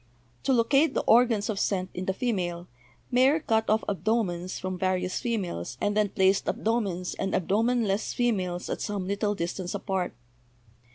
[0.45, 2.67] To locate the organs of scent in the female,
[3.11, 8.67] Mayer cut off abdo mens from various females and then placed abdomens and abdomenless females
[8.67, 10.15] at some little distance apart.